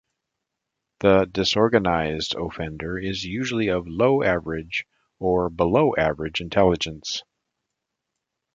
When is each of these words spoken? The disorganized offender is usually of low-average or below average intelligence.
The 1.01 1.29
disorganized 1.31 2.33
offender 2.33 2.97
is 2.97 3.23
usually 3.23 3.67
of 3.67 3.87
low-average 3.87 4.87
or 5.19 5.51
below 5.51 5.93
average 5.95 6.41
intelligence. 6.41 7.21